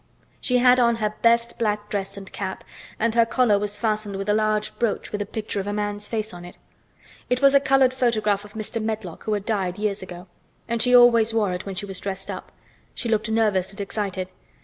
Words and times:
She 0.39 0.57
had 0.57 0.79
on 0.79 0.95
her 0.95 1.13
best 1.21 1.59
black 1.59 1.87
dress 1.91 2.17
and 2.17 2.31
cap, 2.33 2.63
and 2.97 3.13
her 3.13 3.23
collar 3.23 3.59
was 3.59 3.77
fastened 3.77 4.15
with 4.15 4.29
a 4.29 4.33
large 4.33 4.79
brooch 4.79 5.11
with 5.11 5.21
a 5.21 5.27
picture 5.27 5.59
of 5.59 5.67
a 5.67 5.73
man's 5.73 6.09
face 6.09 6.33
on 6.33 6.43
it. 6.43 6.57
It 7.29 7.39
was 7.39 7.53
a 7.53 7.59
colored 7.59 7.93
photograph 7.93 8.43
of 8.43 8.53
Mr. 8.55 8.81
Medlock 8.81 9.25
who 9.25 9.33
had 9.33 9.45
died 9.45 9.77
years 9.77 10.01
ago, 10.01 10.25
and 10.67 10.81
she 10.81 10.95
always 10.95 11.35
wore 11.35 11.53
it 11.53 11.67
when 11.67 11.75
she 11.75 11.85
was 11.85 11.99
dressed 11.99 12.31
up. 12.31 12.51
She 12.95 13.09
looked 13.09 13.29
nervous 13.29 13.69
and 13.69 13.79
excited. 13.79 14.29